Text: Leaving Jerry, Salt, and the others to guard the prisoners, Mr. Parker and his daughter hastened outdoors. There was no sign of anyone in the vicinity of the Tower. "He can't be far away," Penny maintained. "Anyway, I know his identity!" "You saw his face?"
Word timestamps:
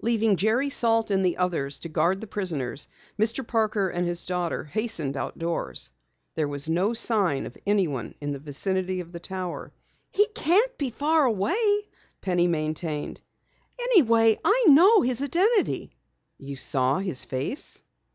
Leaving 0.00 0.36
Jerry, 0.36 0.70
Salt, 0.70 1.10
and 1.10 1.22
the 1.22 1.36
others 1.36 1.78
to 1.80 1.90
guard 1.90 2.22
the 2.22 2.26
prisoners, 2.26 2.88
Mr. 3.18 3.46
Parker 3.46 3.90
and 3.90 4.06
his 4.06 4.24
daughter 4.24 4.64
hastened 4.64 5.14
outdoors. 5.14 5.90
There 6.36 6.48
was 6.48 6.70
no 6.70 6.94
sign 6.94 7.44
of 7.44 7.58
anyone 7.66 8.14
in 8.18 8.30
the 8.32 8.38
vicinity 8.38 9.00
of 9.00 9.12
the 9.12 9.20
Tower. 9.20 9.74
"He 10.10 10.26
can't 10.28 10.78
be 10.78 10.88
far 10.88 11.26
away," 11.26 11.86
Penny 12.22 12.46
maintained. 12.46 13.20
"Anyway, 13.78 14.40
I 14.42 14.64
know 14.68 15.02
his 15.02 15.20
identity!" 15.20 15.94
"You 16.38 16.56
saw 16.56 17.00
his 17.00 17.24
face?" 17.26 17.82